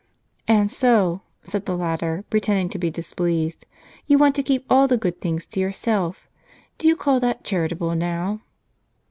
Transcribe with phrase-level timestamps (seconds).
[0.47, 3.67] "And so," said the latter, pretending to be displeased,
[4.07, 6.27] "you want to keep all the good things to yourself.
[6.79, 8.41] Do you call that charitable, now